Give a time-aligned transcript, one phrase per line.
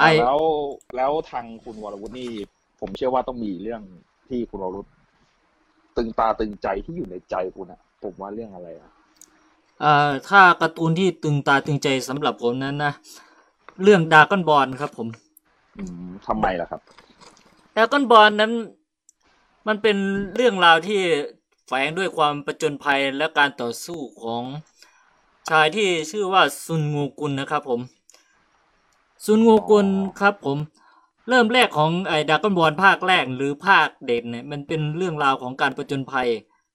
[0.00, 0.38] ไอ้แล้ว
[0.96, 2.30] แล้วทางคุณวรวุฒินี่
[2.80, 3.82] ผมเชื่อว่าต้องมีเรื่อง
[4.28, 4.90] ที่คุณวรวุฒิ
[5.96, 8.90] ตึงตาตึงใจที่อยู่ในใจคุณอะผมว่าเรื่องอะไรอะ
[9.82, 12.92] อ่าถ้าการ์ตูนที่ตึงตาตึงใจสำหรับผมนั้นนะ
[13.82, 15.08] เรื่องดากอนบอลครับผม
[15.76, 16.80] อืมทำไมล่ะครับ
[17.76, 18.52] ดากอนบอลนั้น
[19.66, 19.96] มันเป็น
[20.34, 21.00] เรื่องราวที่
[21.66, 24.42] แฝงด้วยความประจนภัยและการต่อสู้ของ
[25.50, 27.80] ชายที่ชื่อว่าซุนงูกุลนะครับผม
[29.24, 29.86] ซุนงูกุล
[30.20, 30.58] ครับผม
[31.28, 36.28] เริ่มแรกของไอ้ดากอนบอลภาคแรกหรือภาคเด่นเนี่ยมันเป็นเรื่องราวของการประจนภัย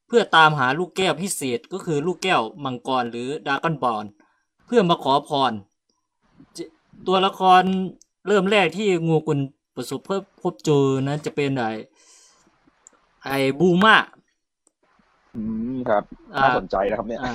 [0.07, 4.05] เพื่อตามหาลูกแก้วพิเศษก็คือลูกแก้วมังกรหรือดากอนบอล
[4.65, 5.53] เพื่อมาขอพร
[6.53, 6.59] เจ
[7.07, 7.63] ตัวละคร
[8.27, 9.39] เริ่มแรกที่งูกุล
[9.75, 11.69] ประสบพบพบเจอนั้นจะเป็นไอ้
[13.25, 13.97] ไอ้บูมา
[15.35, 15.41] อื
[15.73, 16.03] มครับ
[16.35, 17.33] อ่าน่าสนใจนะครับเนี่ยอ่า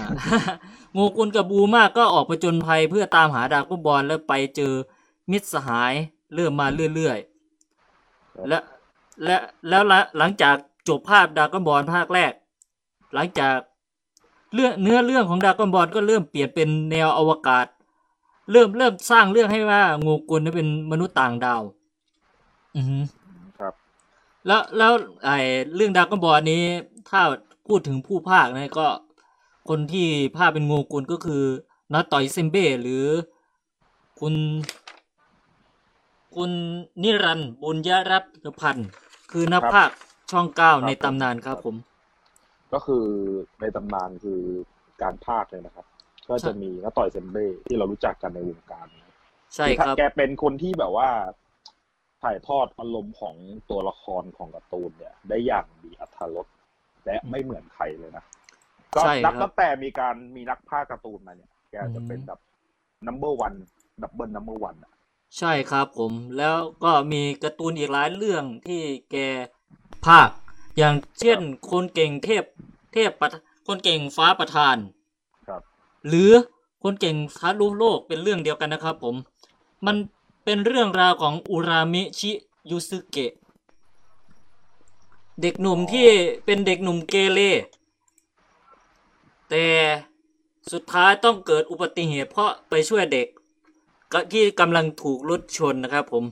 [0.96, 4.72] งูกุลกับบูมาก็ออกประจนภัยเพื่อตามหาดรากอนบอลแล้วไปเจอ
[5.30, 5.94] มิตรสหาย
[6.34, 8.58] เริ่มมาเรื่อยๆ และ
[9.24, 9.36] และ
[9.68, 10.56] แล้วหลังหลังจาก
[10.88, 12.32] จบภาพดรากอนบอลภาคแรก
[13.14, 13.56] หลังจาก
[14.54, 17.66] เรื่องเนื้อเรื่องของดรากอนบอลก็เริ่มเปลี่ยนเป็นแนวอวกาศ
[18.52, 21.62] เริ่มเริ่มสร้างเรื่องให้ว่างูกุลนั้นเป็นมนุษย์ต่างดาว
[22.76, 22.98] อือฮึ
[23.58, 23.74] ครับ
[24.46, 24.92] แล้วแล้ว
[25.24, 25.36] ไอ้
[25.74, 26.62] เรื่องดรากอนบอลนี้
[27.10, 27.20] ถ้า
[27.66, 28.88] พูดถึงผู้ภาคนะก็
[29.68, 31.42] คนที่ภาคเป็นงูกุลก็คือ
[31.92, 33.04] นาต่อยเซมเบ้หรือ
[34.20, 34.34] คุณ
[36.36, 36.52] คุณ
[37.02, 38.24] นิรันดร์บุญยรับ
[38.60, 38.88] พันธ์
[39.32, 39.90] คือนักภาค
[40.30, 41.76] ช่องเก้าในตำนานครับผม
[42.72, 43.06] ก็คือ
[43.60, 44.40] ในตำนานคือ
[45.02, 45.86] การพากย์เลยนะครับ
[46.28, 49.14] ก็จะมีน้าต่อยเซมเบ้ที่เรารู้จักกันในวงการนะ
[49.54, 51.08] ใช่ครับแกเป็นคนที่แบบว่า
[52.22, 53.36] ถ่ายทอดอารมณ์ของ
[53.70, 56.46] ตัวละครของการ์ตูนเนี่ย ได้อย่างมีอรรถรส
[57.04, 58.24] และไม่เหมือนใครเลยนะ
[58.94, 62.40] ก็ใช่นับครับตั้งแต่มีการมีนักพากย์การ์ตูนมาเนี่ย แกจะเป็นอืมแบบ
[63.06, 63.56] number one
[64.02, 64.92] ดับเบิล number one อะ
[65.38, 69.16] ใช่ครับผมแล้วก็มีการ์ตูนอีกหลายเรื่องที่แก
[70.06, 70.28] ภาค
[70.78, 72.44] อย่างเช่นคนเก่งเทพ
[72.92, 73.28] เทพประ
[73.66, 74.76] คนเก่งฟ้าประธาน
[75.48, 75.62] ครับ
[76.08, 76.30] หรือ
[76.82, 79.16] คนเก่งทะลุโลกเป็นเรื่องเดียวกันนะครับ ผม
[79.86, 79.96] มัน
[80.44, 82.30] เป็นเรื่องราวของอุรามิชิ
[82.70, 83.32] ยุสึเกะ
[85.40, 86.08] เด็กหนุ่มที่
[86.44, 87.40] เป็นเด็กหนุ่มเกเร
[89.50, 89.66] แต่
[90.72, 93.26] สุดท้ายต้องเกิดอุบัติเหตุเพราะไปช่วยเด็ก
[94.12, 96.24] ก็ที่กำลังถูกรถชนนะครับ ผม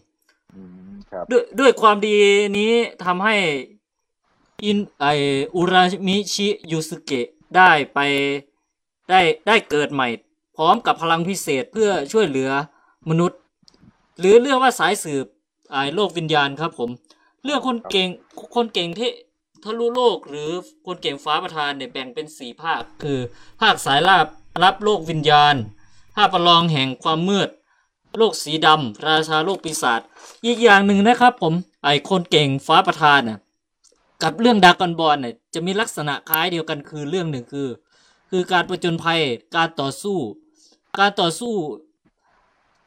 [0.55, 2.17] อืมครับด้วยด้วยความดี
[2.59, 2.73] นี้
[3.05, 3.37] ทำให้
[4.65, 5.07] อินไอ
[5.57, 7.99] อุรามิชิยูสึเกะได้ไป
[9.11, 10.09] ได้ได้เกิดใหม่
[10.57, 12.51] พร้อมกับพลังพิเศษเพื่อช่วยเหลือ
[13.11, 13.39] มนุษย์
[14.19, 15.27] หรือเรื่องว่าสายสืบ
[15.73, 16.91] ไอโลกวิญญาณครับ ผม
[17.45, 18.09] เรื่องคนเก่ง
[18.55, 19.11] คนเก่งที่
[19.65, 20.51] ทะลุโลกหรือ
[20.87, 23.19] คนเก่งฟ้าประธานเนี่ยแบ่งเป็นสี่ภาค คือ
[23.61, 24.27] ภาคสายลับ
[24.65, 25.55] รับโลกวิญญาณ
[26.17, 27.49] ภาคประลองแห่งความมืด
[28.17, 30.01] โลกสีดำราชาโลกปีศาจ
[30.45, 31.55] อีกอย่างหนึ่งนะครับ ผม
[31.85, 33.39] ไอคนเก่งฟ้าประธานน่ะ
[34.23, 37.69] กับเรื่องดากอนบอลเนี่ยจะมีลักษณะคล้ายเดียวกันคือเรื่องหนึ่งคือ
[38.31, 39.21] คือการประจนภัย
[39.57, 40.19] การต่อสู้
[40.99, 41.55] การต่อสู้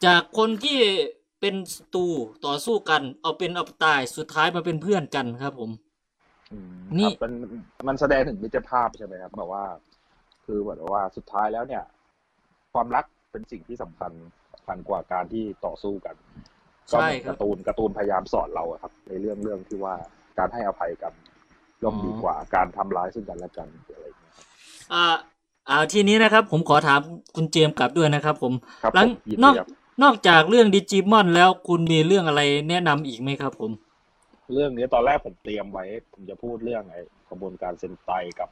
[0.06, 0.80] จากคนที่
[1.40, 2.08] เป็นศัตรู
[2.46, 5.72] ต่อสู้กัน เอาเป็นเอาตายสุดท้ายมาเป็นเพื่อนกันครับ ผม
[6.52, 7.34] อืมนี่ครับมัน
[7.88, 9.66] มันแสดงถึงมิตรภาพใช่ไหมครับแบบว่า
[10.46, 11.84] คือแบบว่าสุดท้ายแล้วเนี่ย
[12.74, 14.41] ความรักเป็นสิ่งที่สำคัญสำ
[14.72, 16.16] คัญกว่าการที่ต่อสู้กัน
[16.92, 19.96] ก็ใช่เหมือนครักาบร์ตูนการ์ตูนพยายามสอนเราอะครับ ในเรื่องเรื่องที่ว่า
[20.38, 21.14] การให้อภัยกัน
[21.84, 24.46] ย่อมอ๋อดีกว่าการทำร้ายซึ่งกันและกันอะไรอย่างเงี้ยครับ
[24.94, 25.06] อ่า
[25.70, 27.00] อ่าทีนี้นะครับ ผมขอถาม
[27.36, 29.68] คุณเจมส์กลับด้วยนะครับ ผมครับหลังผมยินนดีอกครับ
[30.04, 33.72] นอกจากเรื่องดิจิมอนแล้วคุณมีเรื่องอะไรแนะนำอีกไหมครับ ผม
[34.54, 38.50] เรื่องนี้ตอนแรกผมเตรียมไว้ ผมจะพูดเรื่องไอ้กระบวนการเซนไตกับ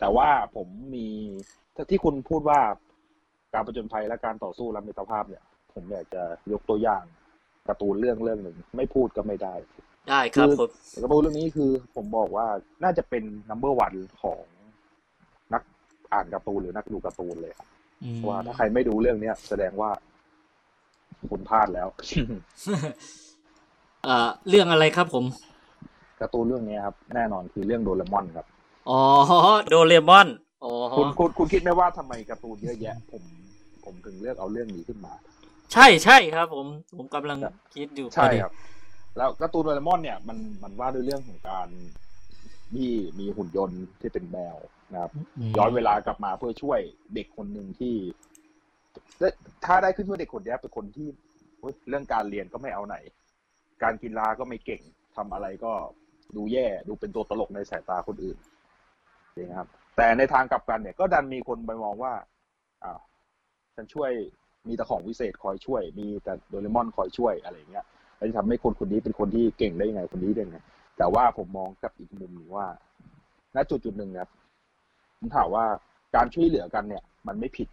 [0.00, 1.08] แต่ว่าผมมี
[1.90, 2.60] ที่คุณพูดว่า
[3.54, 5.42] การประจนภัยและการต่อสู้และมิตรภาพเนี่ย
[5.74, 6.22] ผมอยากจะ
[6.52, 7.04] ยกตัวอย่าง
[7.68, 9.54] การ์ตูนเรื่องเรื่องหนึ่งไม่พูดก็ไม่ได้
[10.10, 10.68] ได้ครับคือผม
[11.02, 12.46] การ์ตูนเรื่องนี้คือผมบอกว่า
[12.84, 14.42] น่าจะเป็น number one ของ
[15.52, 15.62] นัก
[16.12, 17.68] อ่านการ์ตูนหรือนักดูการ์ตูนเลยครับ
[18.04, 19.90] อืมว่าถ้าใครไม่ดูเรื่องเนี้ยแสดงว่า
[21.30, 21.88] คุณพลาดแล้ว
[24.06, 24.18] อ่า
[24.48, 25.24] เรื่องอะไรครับผม
[26.20, 28.46] การ์ตูนเรื่องนี้ครับ แน่นอนคือเรื่องโดเรมอนครับ
[28.90, 29.00] อ๋อ
[29.68, 30.28] โดเรมอน
[30.64, 33.22] อ๋อคุณคุณคุณคิดไหมว่าทำไมการ์ตูนเยอะแยะ ผม
[33.84, 35.14] ผมถึงเลือกเอาเรื่องนี้ขึ้นมา
[35.72, 36.66] ใช่ใช่ครับ ผม
[36.96, 38.52] ผมกำลังครับคิดอยู่ใช่พอดีครับ
[39.16, 41.68] แล้วการ์ตูนโดเรมอนเนี่ยมันมันว่าด้วยเรื่องของการ
[42.72, 44.56] ที่มีหุ่นยนต์ที่เป็นแมว
[44.92, 46.80] นะครับมย้อนเวลากลับมาเพื่อช่วย
[47.14, 47.94] เด็กคนหนึ่งที่
[49.64, 51.08] ถ้าได้ขึ้นว่าเด็กคนเนี้ยเป็นคนที่
[51.60, 52.96] เฮ้ยเรื่องการเรียนก็ไม่เอาไหน
[53.82, 54.82] การกีฬาก็ไม่เก่ง
[55.16, 55.72] ทำอะไรก็
[56.36, 58.38] ดูแย่ดูเป็นตัวตลกในสายตาคนอื่น
[59.36, 62.12] นะครับ แต่ในทางกลับกันเนี่ยก็ดันมีคนไปมองว่า
[62.84, 63.00] อ้าว
[63.76, 64.10] ฉันช่วย
[64.68, 67.84] มีแต่ของวิเศษคอยช่วย มีแต่โดเรมอนคอยช่วยอะไรเงี้ย
[68.16, 70.58] แล้วจะทำให้คนคนนี้เป็นคนที่เก่งได้ยังไงคนนี้ได้ยังไง
[70.96, 72.66] แต่ว่าผมมองกับอีกมุมหนึ่งว่า
[73.54, 74.30] ณจุดจุดหนึ่งครับ
[75.18, 75.64] ผมถามว่า
[76.16, 77.68] การช่วยเหลือกันเนี่ย มันไม่ผิด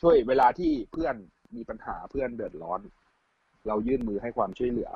[0.00, 1.14] ช่วยเวลาที่เพื่อน
[1.56, 2.80] มีปัญหาเพื่อนเดือดร้อน
[3.68, 4.90] เรายื่นมือให้ความช่วยเหลือ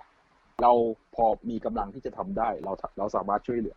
[0.62, 0.72] เรา
[1.14, 3.76] พอมีกำลังที่จะทำได้ เราเราสามารถช่วยเหลือ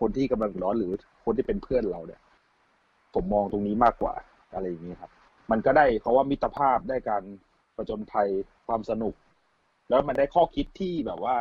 [0.00, 0.92] คนที่กำลังร้อนหรือ
[1.24, 2.20] คนที่เป็นเพื่อนเราเนี่ย
[3.14, 4.14] ผมมองตรงนี้มากกว่า
[4.54, 5.10] อะไรอย่างนี้ครับ
[5.50, 7.22] มันก็ได้เขาว่ามิตรภาพได้การ
[7.76, 8.28] ประจนภัย
[8.66, 9.14] ความสนุก
[9.88, 11.36] แล้วมันได้ข้อคิดที่แบบว่า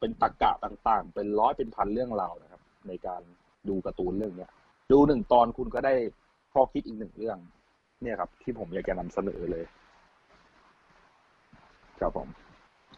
[0.00, 3.22] เป็นตรกกะต่างๆ เป็นร้อยเป็นพันเรื่องราวนะครับ ในการ
[3.68, 4.50] ดูการ์ตูนเรื่องเนี้ย
[4.92, 5.94] ดูหนึ่งตอนคุณก็ได้
[6.52, 7.38] ข้อคิดอีกหนึ่งเรื่อง
[8.02, 9.64] เนี่ยครับ ที่ผมอยากจะนำเสนอเลย
[12.00, 12.28] ครับผม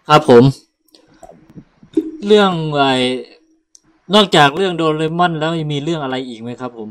[0.08, 0.44] ครับผม
[2.26, 2.92] เรื่องไอ้
[4.14, 6.88] นอกจากเรื่องโดเรมอนแล้วยังมีเรื่องอะไรอีกไหมครับผม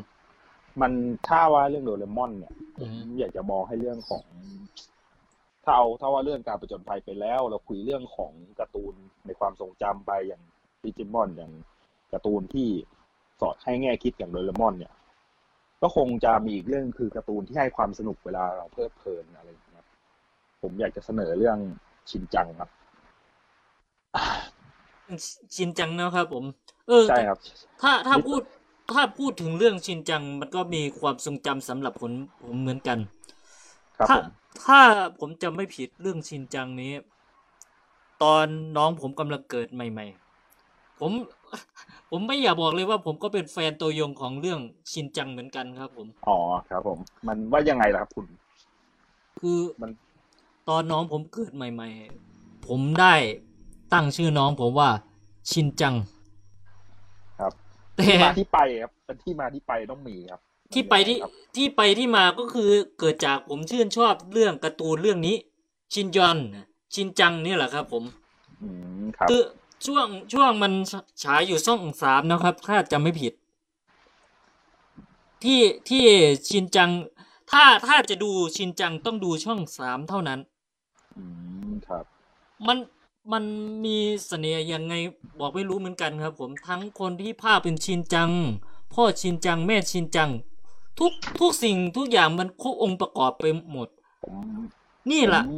[0.82, 0.92] มัน
[1.28, 4.26] ถ้าว่าเรื่องโดเรมอนเนี่ยอืผมมอยากจะมองให้เรื่องของ
[5.64, 8.94] ถ้าเอาถ้าว่าเรื่องการประจนภัยไปแล้ว เราคุยเรื่องของการ์ตูน
[9.26, 10.42] ในความทรงจำไปอย่าง
[10.84, 11.52] ดิจิมอนอย่าง
[12.14, 12.70] การ์ตูนที่
[13.42, 14.94] สอดให้แง่คิดอย่างโดเรมอน เนี่ย
[15.82, 19.86] ก็คงจะมีอีกเรื่องคือการ์ตูนที่ให้ความสนุกเวลาเราเพลิดเพลินอะไรอย่างเงี้ย
[20.62, 21.58] ผมอยากจะเสนอเรื่อง
[22.10, 22.70] ชินจังครับ
[25.56, 26.44] ชินจังนะครับผม
[26.88, 27.40] เออใช่ครับ
[27.82, 28.42] ถ้าถ้าพูด
[28.92, 32.12] ถ้าพูดถึงเรื่องชินจัง มันก็มีความทรงจำสำหรับผม
[32.44, 33.00] ผมเหมือนกัน
[33.98, 34.26] ครับถ้าผม
[34.64, 34.80] ถ้า
[35.20, 36.94] ผมจำไม่ผิดเรื่องชินจังนี้
[38.24, 38.46] ตอน
[38.78, 40.06] น้องผมกำลังเกิดใหม่
[40.54, 41.12] ๆ ผม
[42.10, 44.60] ผมไม่อยากบอกเลยว่าผมก็เป็นแฟนตัวยงของเรื่อง
[44.92, 46.38] ชินจังเหมือนกันครับ ผม อ๋อ
[46.70, 46.98] ครับ ผม
[47.28, 48.26] มันว่ายังไงล่ะครับคุณ
[49.40, 49.92] คือมัน
[50.70, 51.90] ตอนน้องผมเกิดใหม่
[52.28, 53.14] ๆ ผมได้
[53.94, 54.90] ตั้งชื่อน้องผมว่า
[55.52, 56.15] ชินจังครับ
[57.96, 60.42] แต่ที่มาที่ไปครับเป็นที่มาที่ไปต้องมีครับ
[60.74, 62.70] ที่ไปที่ครับที่ไปที่มาก็คือ
[63.00, 65.36] เกิดจากผมชื่นชอบเรื่องการ์ตูนเรื่องนี้
[65.94, 66.38] ชินยอน
[66.94, 68.04] ชินจังนี่แหละครับผม
[68.62, 68.70] อื
[69.04, 69.44] มครับคือ
[69.86, 70.74] ช่วงช่วงมัน
[71.24, 73.34] ฉายอยู่ช่องสามนะครับ ถ้าจำไม่ผิด
[75.44, 76.04] ที่ที่
[76.50, 76.90] ชินจัง
[77.52, 80.40] ถ้าถ้าจะดูชินจังต้องดูช่องสามเท่านั้น
[81.18, 81.24] อื
[81.70, 82.06] มครับ
[82.68, 82.78] มัน
[83.34, 83.44] มัน
[83.86, 84.94] มีเสน่ห์ยังไง
[85.40, 88.32] บอกไม่รู้เหมือนกันครับ ผมทั้งคนที่ภาพเป็นชินจัง
[88.94, 90.30] พ่อชินจังแม่ชินจัง
[91.00, 93.88] ทุกทุกสิ่งทุกอย่างมันครบองค์ประกอบไปหมด
[94.24, 94.36] ผม
[95.12, 95.52] นี่แหละผม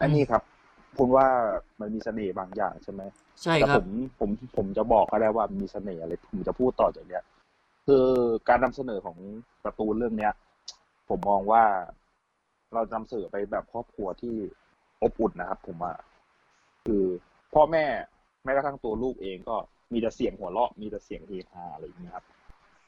[0.00, 0.42] อันนี้ครับ
[0.96, 1.26] คุณว่า
[1.80, 3.02] มันมีเสน่ห์บางอย่างใช่ไหม
[3.42, 3.86] ใช่แต่ครัผบม
[4.18, 7.22] ผมผมจะบอกก็ได้ว่ามีเสน่ห์อะไรผมจะพูดต่อจากเนี้ย
[7.86, 8.04] คือ
[8.48, 9.16] การนำเสนอของ
[9.64, 10.32] การ์ตูนเรื่องเนี้ย
[11.08, 11.64] ผมมองว่า
[12.72, 14.34] เรานำเสนอไปแบบครอบครัวที่
[15.02, 15.92] อบอุ่นนะครับ ผมว่า
[16.86, 17.04] คือ
[17.54, 17.84] พ่อแม่
[18.44, 19.56] แม้กระทั่งตัวลูกเองก็
[19.92, 22.24] มีแต่เสียงหัวเราะมีแต่เสียงเฮฮาอะไรอย่างเงี้ยครับ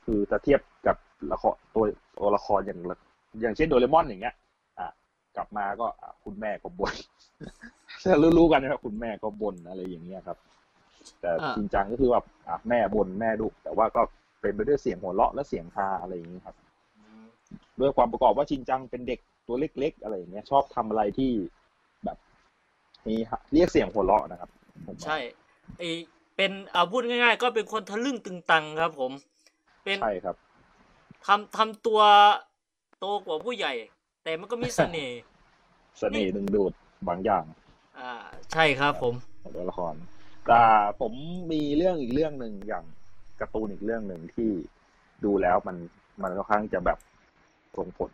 [0.05, 0.97] คือถ้าเทียบกับ
[1.33, 1.85] ละครตัว
[2.19, 2.97] ตัวละครอย่างละ
[3.41, 4.35] อย่างเช่นโดเรมอนอย่างเงี้ย
[4.79, 4.89] อะ
[5.37, 6.95] กลับมาก็อะคุณแม่ก็บ่น
[8.39, 10.39] รู้ๆกันนะครับ คุณแม่ก็บ่นอะไรอย่างเงี้ยครับ
[11.21, 14.03] แต่อ่าจริงจังก็คือแบบอะแม่บ่นแม่ดุแต่ว่าก็
[14.41, 16.57] เป็นไปด้วยเสียงหัวเราะและเสียงฮาอะไรอย่างเงี้ยครับ
[17.81, 21.56] ด้วยความประกอบว่าชินจังเป็นเด็กตัวเล็ก ๆ อะไรอย่างเงี้ย ชอบทำอะไรที่แบบ
[23.09, 23.17] มี
[23.53, 24.51] เรียกเสียงหัวเราะนะครับ
[24.87, 25.19] ผมว่าใช่
[25.79, 25.83] ไอ
[26.37, 29.13] เป็นเอาพูดง่าย ๆ ก็เป็นคนทะลึ่งตึงตังครับ ผม
[29.85, 30.37] เป็นใช่ครับ
[31.27, 32.01] ทำทำตัว
[32.99, 33.73] โตกว่าผู้ใหญ่
[34.23, 35.21] แต่มันก็มีเสน่ห์
[35.99, 36.73] เสน่ห์ดึงดูด
[37.09, 37.45] บางอย่าง
[37.99, 38.13] อ่า
[38.53, 39.95] ใช่ครับ ผมของตัวละคร
[40.49, 40.63] แต่
[41.01, 41.13] ผม
[41.53, 42.85] มีเรื่องอีกเรื่องหนึ่งอย่าง
[43.41, 44.51] การ์ตูนอีกเรื่องหนึ่งที่
[45.25, 45.77] ดูแล้วมัน
[46.23, 46.99] มันค่อนข้างจะแบบ
[47.77, 48.11] ส่งผล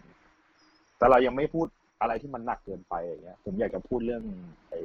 [0.99, 1.67] แต่เรายังไม่พูด
[2.03, 4.23] อะไรที่มันหนักเกินไปอย่างเงี้ย ผมอยากจะพูดเรื่อง
[4.69, 4.81] ไอ้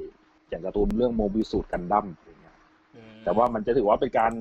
[0.48, 2.56] อย่างการ์ตูนเรื่อง Mobile Suit Gundam อย่างเงี้ย
[3.24, 4.32] แต่ว่ามันจะถือว่าเป็นการ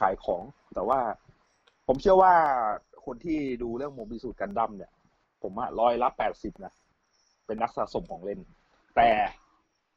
[0.00, 0.42] ขายของ
[0.74, 0.98] แต่ว่า
[1.86, 2.34] ผมเชื่อว่า
[3.06, 4.90] คนที่ดูเรื่อง Mobile Suit Gundam เนี่ย
[5.42, 6.72] ผมอะร้อยละแปดสิบนะ
[7.46, 8.40] เป็นนักสะสมของเล่น
[8.96, 9.10] แต่เ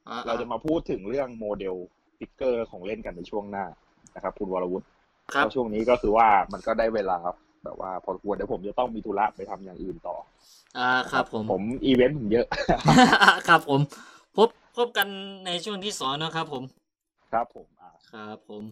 [0.09, 1.75] อ่อเราจะมาพูดถึงเรื่องโมเดล
[2.17, 3.65] figure ของเล่นกันในช่วงหน้า
[4.15, 4.85] นะครับ คุณวรวุฒิ
[5.33, 10.15] ครับเพราะช่วงนี้ก็คือว่ามันก็ได้เวลาครับ แบบว่าพอควรเดี๋ยวผมจะต้องมีธุระไปทำอย่างอื่นต่อ
[10.77, 12.45] อ่าครับผมผมอีเวนต์ผมเยอะ
[13.47, 13.79] ครับผม
[14.37, 15.07] พบพบกัน
[15.45, 16.63] ในช่วงที่สองนะครับผม
[17.31, 18.63] ครับผมอ่าครับผม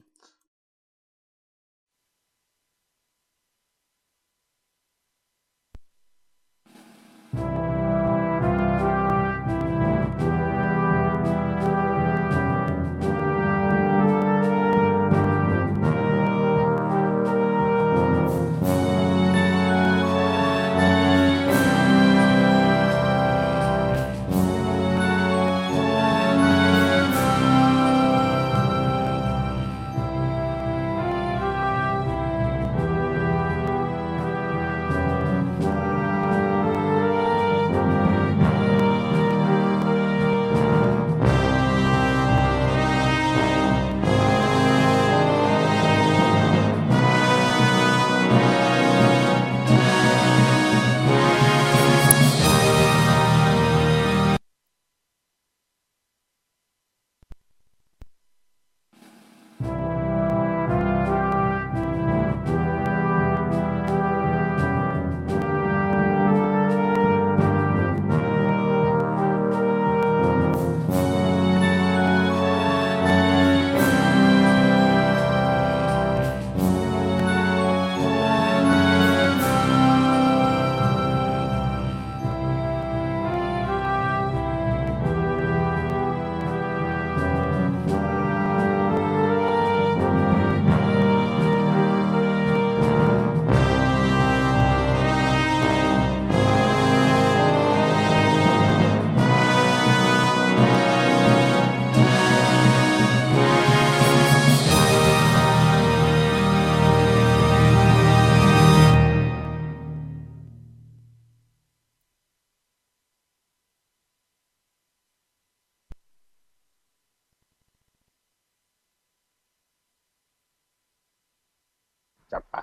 [122.33, 122.55] จัดไป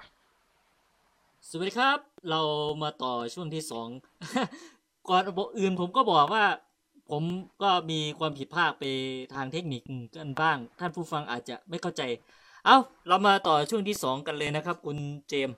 [1.48, 1.98] สวัสดีครับ
[2.30, 2.40] เรา
[2.82, 3.88] มาต่อช่วงที่สอง
[5.08, 5.22] ก่อน
[5.58, 6.44] อื่นผมก็บอกว่า
[7.10, 7.22] ผม
[7.62, 8.84] ก็มีความผิดพลาดไป
[9.34, 9.82] ทางเทคนิค
[10.16, 12.02] กันบ้าง ท่านผู้ฟังอาจจะไม่เข้าใจ
[12.64, 12.76] เอา
[13.08, 15.56] เรามาต่อช่วงที่สองกันเลยนะครับ คุณเจมส์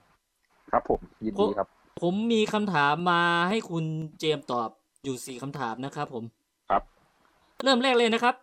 [0.71, 1.67] ครับผม ยินดีครับ
[2.01, 3.85] ผมมีคำถามมาให้คุณ
[4.19, 4.69] เจมส์ตอบ
[5.03, 6.23] อยู่สี่คำถามนะครับผม
[6.69, 6.83] ครับ
[7.63, 8.35] เริ่มแรกเลยนะครับ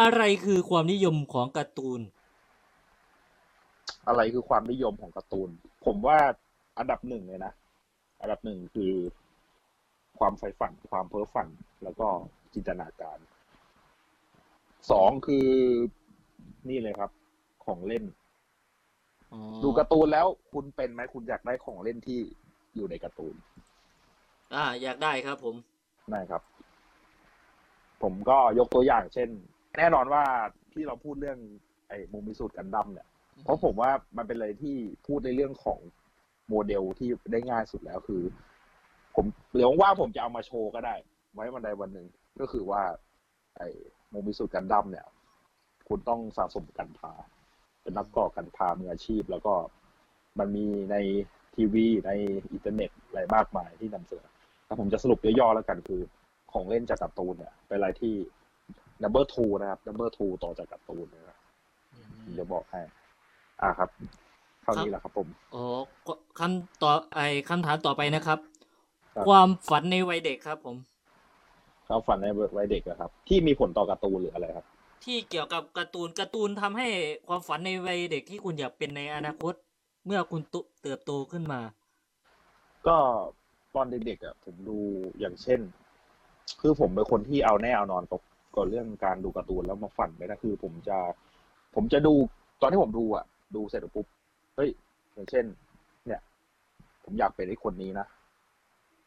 [0.00, 2.00] อะไรคือความนิยมของการ์ตูน
[4.08, 5.50] อะไรคือความนิยมของการ์ตูน
[5.86, 6.18] ผมว่า
[6.78, 7.52] อันดับหนึ่งเลยนะ
[8.20, 8.92] อันดับหนึ่งคือ
[10.18, 11.48] ความใฝ่ฝัน ความเพ้อฝัน
[11.82, 12.08] แล้วก็
[12.54, 13.18] จินตนาการ
[14.90, 15.48] สองคือ
[16.68, 17.10] นี่เลยครับ
[17.64, 18.04] ของเล่น
[19.32, 22.20] อ๋อดูการ์ตูนแล้วคุณเป็นไหมคุณอยากได้ของเล่นที่
[22.76, 23.34] อยู่ในการ์ตูน
[24.54, 25.54] อ่า อยากได้ครับ ผม
[26.12, 26.42] นะครับ
[28.02, 29.28] ผมก็ยกตัวอย่างเช่น
[29.78, 30.24] แน่นอนว่า
[30.72, 31.38] ที่เราพูดเรื่อง
[31.88, 33.08] ไอ้ Mobile Suit Gundam เนี่ย
[33.42, 35.78] เพราะผมว่ามันเป็นอะไรที่พูดในเรื่องของ
[36.48, 38.22] โมเดลที่ได้ง่ายสุดแล้วคือ
[39.14, 39.24] ผม
[39.56, 40.94] เดี๋ยวว่าผมจะเอามาโชว์ก็ได้
[41.34, 42.06] ไว้วันใดวันหนึ่ง
[42.40, 42.82] ก็คือว่า
[43.56, 43.68] ไอ้
[44.10, 45.06] Mobile Suit Gundam เนี่ย
[45.88, 47.12] คุณต้องสะสม Gunpla
[47.82, 49.54] เป็นนักต่อ Gunpla มืออาชีพ แล้วก็
[50.38, 50.96] มันมีใน
[51.54, 52.10] ทีวีใน
[52.52, 54.28] อินเทอร์เน็ตอะไรมากมายที่นำเสนอ
[54.66, 56.00] แต่ผมจะสรุปย่อๆแล้วกันคือ
[56.52, 58.14] ของเล่นจากการ์ตูนเนี่ยเป็นอะไรที่
[59.02, 61.38] number two นะครับ number two ต่อจากการ์ตูนนะครับ
[62.24, 62.80] ผมจะบอกให้
[63.62, 63.88] อ่าครับ
[64.62, 65.64] เท่านี้แหละครับผมอ๋อ
[66.38, 68.38] คำต่อไอคำถามต่อไปนะครับ
[69.14, 70.76] ครับ ความฝันในวัยเด็กครับ ผม
[71.86, 72.26] เขาฝันใน
[72.56, 74.66] วัยเด็กอะครับ ที่มีผลต่อการ์ตูนหรืออะไรครับ
[75.04, 76.88] ที่เกี่ยวกับการ์ตูนการ์ตูนทำให้
[77.28, 79.54] ความฝันในวัยเด็กที่คุณอยากเป็นในอนาคต
[80.06, 81.60] เมื่อคุณตุเติบโตขึ้นมา
[82.86, 82.96] ก็
[83.74, 84.78] ตอนเด็กๆอะผมดู
[85.18, 85.60] อย่างเช่น
[86.60, 88.20] คือผมเป็นคนที่เอาแน่เอานอนกับ
[88.56, 90.98] กับเรื่องการดูการ์ตูนแล้วมาฝันไปนะคือ ผมจะ
[91.74, 92.14] ผมจะดู
[92.60, 94.06] ตอนที่ผมดูอะ ดูเสร็จแล้วปุ๊บ
[94.56, 94.70] เฮ้ย
[95.14, 95.44] อย่างเช่น
[96.06, 96.20] เนี่ย
[97.04, 98.06] ผมอยากเป็นไอ้คนนี้นะ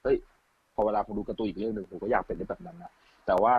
[0.03, 0.17] เฮ้ย
[0.73, 2.91] พอเวลาผมดูการ์ตูนอีกเรื่องหนึ่งผมก็อยากเป็นได้แบบนั้นนะ
[3.25, 3.55] แต่ว่า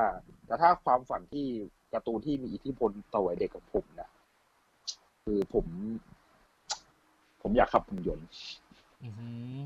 [0.47, 1.47] แต่ถ้าความฝันที่
[1.93, 4.09] การ์ตูนที่มีอิทธิพลต่อวัยเด็กของผมนะ
[5.25, 5.67] คือผม
[7.43, 8.26] ผมอยากขับหุ่นยนต์
[9.05, 9.59] อือหือ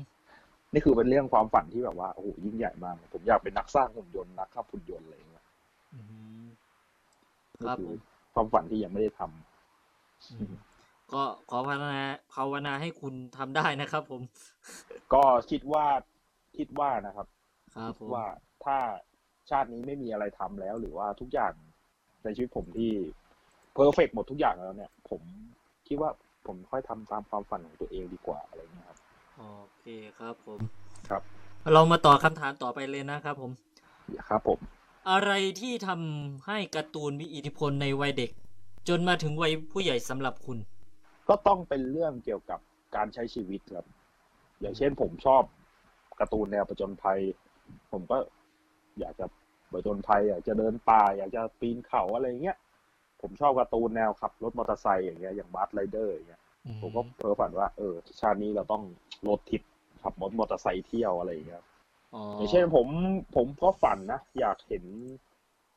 [0.73, 5.45] นี่คือเป็นเรื่องความฝันที่แบบว่าโอ้โหยิ่งใหญ่มากผมอยากเป็นนักสร้างหุ่นยนต์นักขับหุ่นยนต์อะไรอย่างเงี้ย
[5.93, 6.45] อือหือ
[7.59, 7.99] นี่ครับคืผม
[8.33, 10.53] ความฝันที่ยังไม่ได้ทำอืม
[11.13, 14.21] ก็ขอภาวนาภาวนาให้คุณทำได้นะครับ ผม
[15.13, 15.85] ก็คิดว่า
[16.57, 17.27] คิดว่านะครับ
[17.75, 18.25] ครับผคิดมว่า
[18.65, 18.77] ถ้า
[19.49, 21.53] ชาตินี้ไม่มีอะไรทำแล้ว หรือว่าทุกอย่าง
[22.23, 22.91] ในชีวิตผมที่
[23.73, 25.21] เพอร์เฟกหมดทุกอย่างแล้วเนี่ย ผม
[25.87, 26.09] คิดว่า
[26.47, 28.97] ผมค่อยทำตามความฝันของตัวเองดีกว่าอะไรเงี้ยครับ
[29.37, 29.43] โอ
[29.79, 29.85] เค
[30.19, 30.59] ครับผม
[31.09, 31.21] ครับ
[31.73, 33.51] เรามาต่อคำถามต่อไปเลยนะครับผม
[34.29, 34.59] ครับผม
[35.11, 38.31] อะไรที่ทำให้การ์ตูนมีอิทธิพลในวัยเด็ก
[38.87, 40.57] จนมาถึงวัยผู้ใหญ่สำหรับคุณ
[41.29, 42.59] ก็ต้องเป็นเรื่องเกี่ยวกับ
[42.95, 43.87] การใช้ชีวิตครับ
[44.61, 45.43] อย่างเช่นผมชอบ
[46.19, 47.19] การ์ตูนแนวประจนภัย
[47.91, 48.17] ผมก็
[48.99, 49.25] อยากจะ
[49.73, 52.57] ประจนภัยอยากจะเดินป่า อยากจะปีนเขาอะไรเงี้ย
[53.21, 56.41] ผมชอบการ์ตูนแนวขับรถมอเตอร์ไซค์อย่างเงี้ยอย่าง Masked Rider อย่างเงี้ย
[56.81, 58.83] ผมก็เพ้อฝันว่าเออ ชาตินี้เราต้อง
[59.27, 59.61] road trip
[60.03, 61.63] ขับรถมอเตอร์ไซค์เที่ยวอะไรอย่างเงี้ย
[62.15, 62.87] อ๋อออย่างเช่นผม
[63.35, 64.83] ผมก็ฝันนะอยากเห็น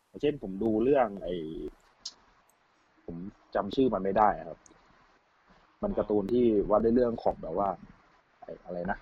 [0.07, 1.29] อย่างเช่นผมดูเรื่องไอ
[3.07, 3.17] ผม
[3.55, 4.59] จำชื่อมันไม่ได้อะครับ
[5.83, 7.69] มันการ์ตูนที่ว่าด้วยเรื่องของแบบว่า
[8.41, 8.99] ไออะไรนะ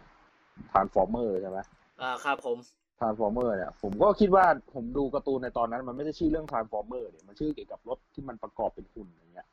[0.73, 1.59] Transformers ใช่ไหม
[2.01, 2.59] อ่าครับผม
[3.01, 9.47] Transformers เนี่ยผมก็คิดว่าผมดูการ์ตูนในตอนนั้น มันไม่ได้ชื่อเรื่อง Transformers เนี่ยมันชื่อเกี่ยวกับรถที่มันประกอบเป็นหุ่นอย่างเงี้ย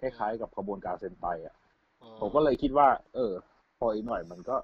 [0.00, 1.54] คล้ายๆกับขบวนการเซนไตอะ
[2.02, 3.32] อ๋อผมก็เลยคิดว่า เออ
[3.78, 4.56] พออีกหน่อยมันก็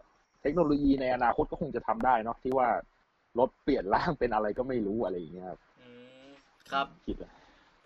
[0.42, 2.68] เทคโนโลยีในอนาคตก็คงจะทำได้เนาะที่ว่า
[3.38, 5.88] รถเปลี่ยนร่างเป็นอะไรก็ไม่รู้อะไรอย่างเงี้ยครับอื
[6.26, 6.28] ม
[6.70, 7.32] ครับคิดเลย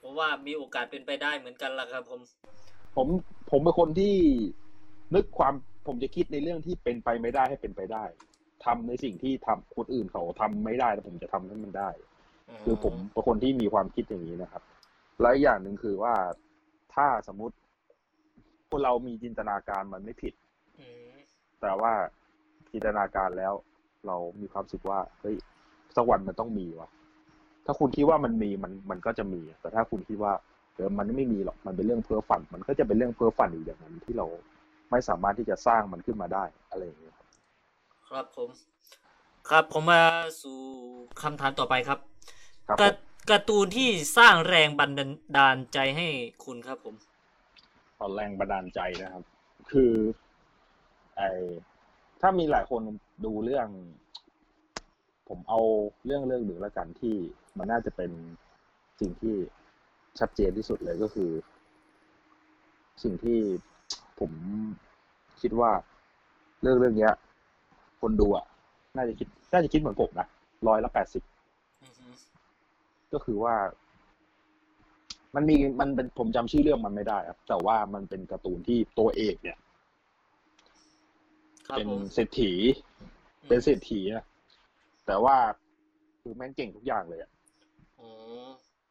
[0.00, 2.20] ผมว่ามีโอกาสเป็นไปได้เหมือนกันละครับผม
[2.96, 3.06] ผม
[3.52, 4.14] ผมเป็นคนที่
[5.14, 5.54] นึกความ
[5.86, 8.04] ผมจะคิดในเรื่องที่เป็นไปไม่ได้ให้เป็นไปได้
[8.64, 11.90] ทำในสิ่งที่ทำคนอื่นเขาทำไม่ได้แต่ผมจะทำให้มันได้
[12.64, 14.62] คือผมเป็นคนที่มีความคิดอย่างนี้นะครับ
[15.20, 16.14] และอีกอย่างหนึ่งคือว่า
[16.94, 17.56] ถ้าสมมติ
[18.70, 20.34] คนเรามีจินตนาการมันไม่ผิด
[20.80, 21.12] อืม
[21.60, 21.92] แต่ว่า
[22.72, 23.52] จินตนาการแล้ว
[24.06, 25.36] เรามีความรู้สึกว่าเฮ้ย
[25.96, 26.88] สักวันมันต้องมีวะ
[27.66, 30.32] ถ้าคุณคิดว่ามันมีมันมันก็จะมี แต่ถ้าคุณคิดว่า
[30.74, 34.26] เออมันไม่มีหรอกมันเป็นเรื่องเพ้อฝัน มันก็จะเป็นเรื่องเพ้อฝันอยู่อย่างนั้นที่เรา
[34.90, 37.26] ไม่สามารถที่จะสร้างมันขึ้นมาได้อะไรอย่างเงี้ยครับ
[38.08, 38.48] ครับผม
[39.48, 40.02] ครับผมมา
[40.42, 40.58] สู่
[41.22, 41.98] คำถามต่อไปครับ
[42.68, 42.96] ครับกาผม
[43.30, 44.90] การ์ตูนที่สร้างแรงบัน
[45.36, 46.08] ดาลใจให้
[46.44, 46.94] คุณครับผม
[48.00, 49.24] ตอนแรงบันดาลใจนะครับ
[49.70, 49.92] คือ
[51.16, 51.20] ไอ
[52.20, 52.82] ถ้ามีหลายคน
[53.24, 53.68] ดูเรื่อง
[55.28, 55.60] ผมเอา
[56.06, 57.14] เรื่องเรื่องหนึ่งแล้วกันที่
[57.58, 58.10] มันน่าจะเป็น
[59.00, 59.36] สิ่งที่
[60.20, 61.30] ชัดเจนที่สุดเลยก็คือ
[63.02, 63.38] สิ่งที่
[64.20, 64.32] ผม
[65.40, 65.70] คิดว่า
[66.62, 67.12] เรื่องเรื่องเนี้ย
[68.00, 68.44] คนดูอะ
[68.96, 70.26] น่าจะคิด น่าจะคิดเหมือนผมนะ
[70.68, 71.22] ร้อยละแปดสิบ
[71.82, 72.06] อือฮึ
[73.12, 73.54] ก็คือว่า
[75.34, 79.58] มันมีมันเป็นผมจำชื่อเรื่องมันไม่ได้ครับ แต่ว่ามันเป็นการ์ตูนที่ตัวเอกเนี่ย
[81.66, 82.52] ครับเป็นผมเศรษฐี
[83.48, 84.26] เป็นเศรษฐีนะ
[85.06, 85.36] แต่ว่า
[86.22, 87.41] คือแม่งเก่งทุกอย่างเลยอะอ๋อ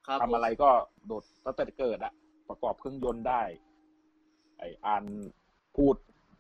[0.08, 0.70] ครับทำอะไรก็
[1.08, 2.14] โดดตั้งแต่เกิดอะ
[2.50, 3.42] ประกอบเครื่องยนต์ได้
[4.58, 5.04] ไออ่าน
[5.78, 5.96] พูด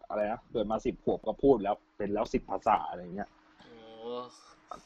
[0.09, 3.29] อะไรนะเกิดมาสิบขวบก็พูดแล้วเป็นแล้วสิบภาษาอะไรเงี้ย
[3.63, 4.19] อ๋อ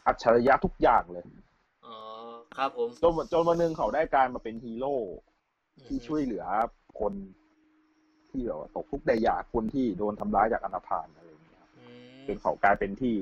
[0.07, 1.23] อัจฉริยะทุกอย่างเลย
[1.85, 1.95] อ๋อ
[2.57, 4.95] ครับผมจนจนวันหนึ่งเขาได้การมาเป็นฮีโร่
[5.87, 6.45] ที่ช่วยเหลือ
[6.99, 7.13] คน
[8.31, 11.85] ที่แบบว่าตกทุกข์ได้ยากคนที่โดนทำร้ายจากอนาพานอะไรอย่างเงี้ยครับอื
[12.21, 13.15] มจนเขากลายเป็นที่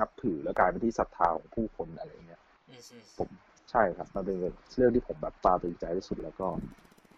[0.00, 3.28] นับถือและกลายเป็นที่ศรัทธาของผู้คนอะไรอย่างเงี้ยอือฮึผม
[3.72, 4.36] ใช่ครับ มันเป็น
[4.76, 6.48] เรื่องที่ผมแบบตราตรึงใจที่สุดแล้วก็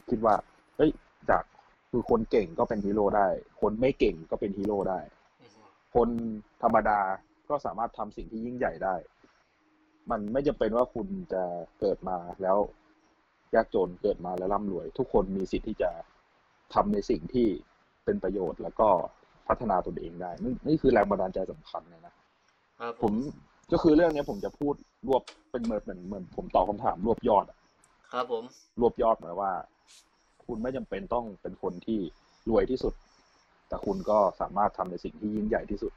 [0.09, 0.35] คิดว่า
[0.77, 0.91] เฮ้ย
[1.31, 1.45] จาก
[1.91, 3.29] คือคนเก่งก็เป็นฮีโร่ได้
[3.61, 5.01] คนไม่เก่งก็เป็นฮีโร่ได้
[5.43, 5.63] อือฮึ
[5.95, 6.09] คน
[6.63, 7.01] ธรรมดา
[7.49, 8.95] ก็สามารถทำสิ่งที่ยิ่งใหญ่ได้
[10.11, 11.43] มันไม่จำเป็นว่าคุณจะ
[11.81, 12.59] เกิดมาแล้ว
[13.55, 15.91] ยากจนเกิดมาแล้วร่ำรวย ทุกคนมีสิทธิ์ที่จะ
[16.75, 17.49] ทำในสิ่งที่
[18.05, 18.89] เป็นประโยชน์แล้วก็
[19.49, 22.15] พัฒนาตนเองได้ นี่นี่คือแรงบันดาลใจสำคัญเลยนะ
[22.81, 23.13] ครับผม
[23.73, 24.75] ก็คือเรื่องเนี้ยผมจะพูด
[25.07, 27.59] รวบเป็นเหมือนเหมือนเหมือนผมตอบคำถามรวบยอดอะ
[28.13, 28.45] ครับผม
[28.81, 29.53] รวบยอดหมายว่า
[30.47, 32.01] คุณไม่จำเป็นต้องเป็นคนที่
[32.51, 32.95] รวยที่สุด
[33.69, 35.93] แต่คุณก็สามารถทำในสิ่งที่ยิ่งใหญ่ที่สุด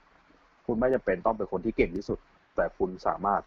[0.66, 2.20] คุณไม่จำเป็นต้องเป็นคนที่เก่งที่สุด
[2.56, 3.42] แต่คุณสามารถ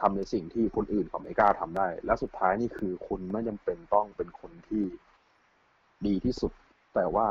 [0.00, 4.84] ทำในสิ่งที่คนอื่นเขาไม่กล้าทำได้ และสุดท้ายนี่คือคุณไม่จำเป็นต้องเป็นคนที่
[6.06, 6.52] ดีที่สุด
[6.94, 7.28] แต่ว่า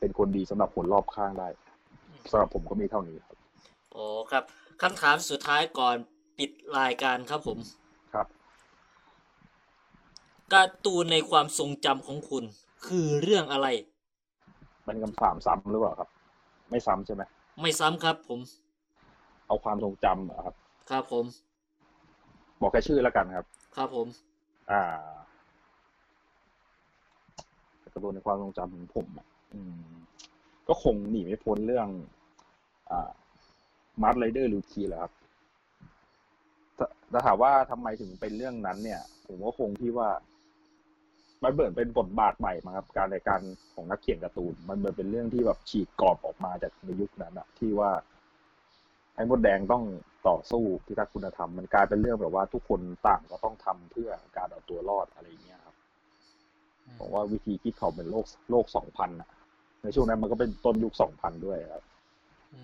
[0.00, 1.48] เป็นคนดีสำหรับคนรอบข้างได้
[2.30, 3.36] สำหรับผมก็มีเท่านี้ครับ
[3.92, 4.44] โอ้ครับ
[4.82, 5.96] คำถามสุดท้ายก่อน
[6.38, 7.58] ปิดรายการครับผม
[8.14, 8.26] ครับ
[10.52, 12.44] การ์ตูนในความทรงจำของคุณ
[12.86, 13.66] คือเรื่องอะไร
[14.84, 16.08] เป็นคำถามซ้ำหรือเปล่าครับ
[16.70, 17.22] ไม่ซ้ำใช่ไหม
[17.60, 18.40] ไม่ซ้ำครับผม
[19.46, 20.54] เอาความทรงจำเหรอครับ
[20.90, 21.24] ครับผม
[22.60, 24.06] บอกแค่ชื่อแล้วกันครับ ครับผม
[24.70, 24.82] อ่า
[27.82, 29.88] การ์ตูนในความทรงจำของผมอะอืม
[30.68, 31.88] ก็คงหนีไม่พ้นเรื่อง
[32.90, 33.10] อ่า
[34.02, 35.12] มาร์ r ไรเดอร์ลูคีแหละครับ
[36.78, 40.08] ถ้าถ้ามว่าทำไมถึงเป็นเรื่องนั้น เนี่ย ผมก็คงที่ว่า
[41.42, 43.40] มันเหมือนเป็นบทบาทใหม่มาครับ การในการ
[43.74, 47.90] ของนักเขียนการ์ตูน มันเหมือนเป็นเรื่องที่แบบฉีกกรอบออกมาจากในยุคนั้นอะที่ว่า
[49.14, 49.84] ไอ้มดแดงต้อง
[50.28, 55.76] ต่อสู้พิทักษ์คุณธรรม มันกลายเป็นเรื่องแบบว่าทุกคนต่างก็ต้องทำเพื่อการเอาตัวรอดอะไรอย่างเงี้ยครับ
[56.98, 59.30] ผมว่าวิธีคิดเขาเป็นโลกโลกสองพันอะ
[59.82, 61.84] ในช่วงนั้นมันก็เป็นต้นยุคสองพันด้วยครับ
[62.54, 62.60] อื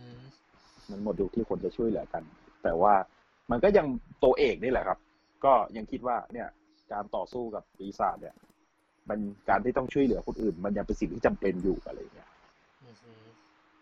[0.86, 2.22] มมันหมดยุคที่คนจะช่วยเหลือกัน
[2.62, 2.94] แต่ว่า
[3.50, 3.86] มันก็ยัง
[4.24, 4.98] ตัวเอกนี่แหละครับ
[5.44, 6.48] ก็ยังคิดว่าเนี่ย
[6.92, 8.34] การต่อสู้กับปีศาจเนี่ย
[9.08, 9.18] มัน
[9.48, 12.30] การที่ต้องช่วยเหลือคนอื่น มันยังเป็นสิ่งที่จำเป็นอยู่อะไรอย่างเงี้ย
[12.84, 13.10] อือฮึ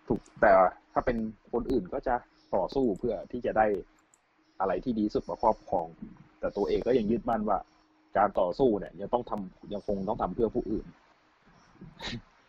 [0.09, 0.53] ถูกแต่
[0.93, 1.17] ถ้าเป็น
[1.53, 2.15] คนอื่นก็จะ
[2.55, 3.67] ต่อสู้เพื่อที่จะได้
[4.61, 5.87] อะไรที่ดีที่สุดมาครอบครอง
[6.41, 7.59] แต่ตัวเองก็ยังยึดมั่นว่า
[8.19, 10.87] การต่อสู้เนี่ยยังต้องทำยังคงต้องทำเพื่อผู้อื่น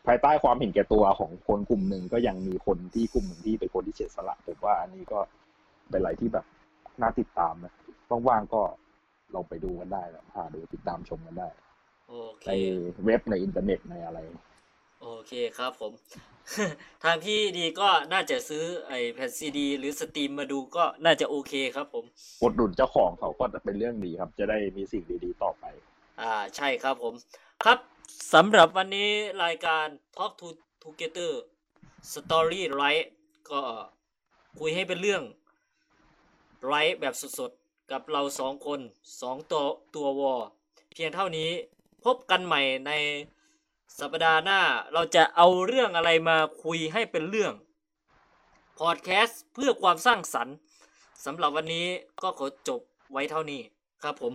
[0.08, 5.20] ภายใต้ความเห็นแก่ตัวของคนกลุ่มหนึ่งก็ยังมีคนที่กลุ่มหนึ่งที่เป็นคนที่เสียสละผมว่าอันนี้ก็
[5.89, 6.46] เป็นอะไรที่แบบ
[7.02, 7.74] น่าติดตามนะ
[8.28, 8.62] ว่างๆก็
[9.34, 11.48] ลองไปดูกันได้นะหาดูติดตามชมกันได้
[12.10, 12.54] โอเคใน
[13.06, 14.20] เว็บในอินเทอร์เน็ตในอะไร
[15.02, 15.92] โอเคครับผม
[17.04, 22.06] ทางที่ดีก็น่าจะซื้อไอแผ่นซีดี หรือ stream มาดูก็น่าจะโอเคครับผม
[22.41, 25.66] อุดหนุนเจ้าของเขาก็จะเป็นเรื่องดีครับ จะได้มีสิ่งดีๆต่อไป
[26.22, 27.13] อ่าใช่ครับผม
[27.66, 27.78] ครับ
[28.34, 29.12] สำหรับวันนี้
[29.44, 29.86] รายการ
[30.16, 30.48] Talk to
[30.84, 31.34] Together
[32.12, 33.08] Story Right
[33.50, 33.62] ก็
[34.60, 35.24] คุยให้เป็นเรื่อง
[36.66, 38.80] ไรแบบสดๆ กับเราสองคน
[39.22, 39.63] สองตัว
[39.96, 40.34] ตัววอ
[40.92, 41.50] เพียงเท่านี้
[42.06, 42.92] พบกันใหม่ใน
[44.00, 44.60] สัปดาห์หน้า
[44.94, 47.54] เราจะเอาเรื่องอะไรมาคุยให้เป็นเรื่อง
[48.80, 50.56] พอดแคสต์เพื่อความสร้างสรรค์
[51.26, 51.88] สำหรับวันนี้
[52.24, 53.62] ก็ขอจบไว้เท่านี้
[54.04, 54.34] ครับผม